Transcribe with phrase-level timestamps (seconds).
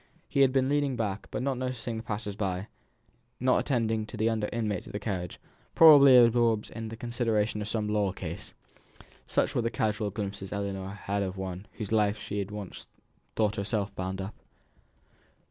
[0.27, 2.69] He had been leaning back, not noticing the passers by,
[3.39, 5.39] not attending to the other inmates of the carriage,
[5.75, 8.55] probably absorbed in the consideration of some law case.
[9.27, 12.87] Such were the casual glimpses Ellinor had of one with whose life she had once
[13.35, 14.33] thought herself bound up.